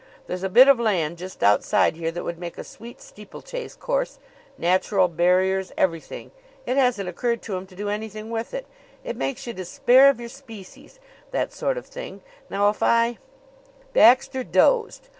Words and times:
There's 0.25 0.41
a 0.41 0.49
bit 0.49 0.67
of 0.67 0.79
land 0.79 1.19
just 1.19 1.43
outside 1.43 1.95
here 1.95 2.09
that 2.09 2.23
would 2.23 2.39
make 2.39 2.57
a 2.57 2.63
sweet 2.63 2.99
steeplechase 2.99 3.75
course; 3.75 4.17
natural 4.57 5.07
barriers; 5.07 5.71
everything. 5.77 6.31
It 6.65 6.75
hasn't 6.75 7.07
occurred 7.07 7.43
to 7.43 7.55
'em 7.55 7.67
to 7.67 7.75
do 7.75 7.87
anything 7.87 8.31
with 8.31 8.51
it. 8.55 8.65
It 9.03 9.15
makes 9.15 9.45
you 9.45 9.53
despair 9.53 10.09
of 10.09 10.19
your 10.19 10.29
species 10.29 10.97
that 11.29 11.53
sort 11.53 11.77
of 11.77 11.85
thing. 11.85 12.23
Now 12.49 12.69
if 12.71 12.81
I" 12.81 13.19
Baxter 13.93 14.43
dozed. 14.43 15.09